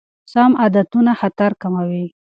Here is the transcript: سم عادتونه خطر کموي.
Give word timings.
سم 0.33 0.51
عادتونه 0.61 1.11
خطر 1.21 1.51
کموي. 1.61 2.05